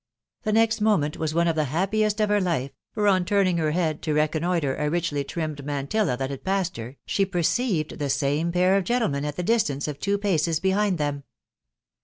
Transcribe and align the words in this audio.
The 0.41 0.51
next 0.51 0.81
mmaentwia 0.81 1.31
one 1.35 1.47
of 1.47 1.55
the 1.55 1.65
happiest 1.65 2.19
of 2.21 2.29
her 2.29 2.41
life, 2.41 2.71
for 2.91 3.07
on 3.07 3.23
turning 3.23 3.57
her 3.57 3.69
head 3.69 4.01
to 4.01 4.15
reconnoitre 4.15 4.75
a 4.77 4.89
richly 4.89 5.23
trimmed 5.23 5.63
mantilla 5.63 6.17
that 6.17 6.31
had 6.31 6.43
passed 6.43 6.75
haKjSfe 6.77 7.29
perceived 7.31 7.99
the 7.99 8.09
same 8.09 8.49
nair 8.51 8.77
of 8.77 8.83
gentlemen 8.83 9.25
at 9.25 9.35
the 9.35 9.43
distance, 9.43 9.87
of 9.87 9.99
tav 9.99 10.19
paces 10.21 10.59
behind 10.59 10.97
them. 10.97 11.21